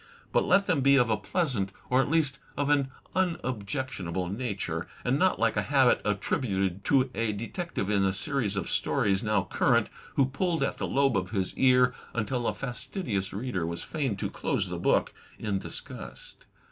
But 0.31 0.45
let 0.45 0.65
them 0.65 0.81
be 0.81 0.95
of 0.95 1.11
a 1.11 1.15
pleasant 1.15 1.71
or 1.87 2.01
at 2.01 2.09
least 2.09 2.39
of 2.57 2.71
an 2.71 2.89
unobjectionable 3.15 4.29
nature, 4.29 4.87
and 5.05 5.19
not 5.19 5.37
like 5.37 5.55
a 5.55 5.61
habit 5.61 6.01
attributed 6.03 6.83
to 6.85 7.11
a 7.13 7.31
detective 7.33 7.87
in 7.87 8.03
a 8.03 8.11
series 8.11 8.55
of 8.55 8.67
stories 8.67 9.21
now 9.23 9.43
current, 9.43 9.89
who 10.15 10.25
pulled 10.25 10.63
at 10.63 10.79
the 10.79 10.87
lobe 10.87 11.15
of 11.15 11.29
his 11.29 11.53
ear, 11.55 11.93
until 12.15 12.47
a 12.47 12.53
fastidious 12.55 13.31
reader 13.31 13.67
was 13.67 13.83
fain 13.83 14.15
to 14.17 14.31
close 14.31 14.69
the 14.69 14.79
book 14.79 15.13
in 15.37 15.59
disgust. 15.59 16.47